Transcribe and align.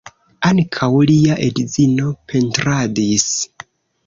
Ankaŭ 0.47 0.89
lia 1.11 1.37
edzino 1.49 2.09
pentradis. 2.33 3.29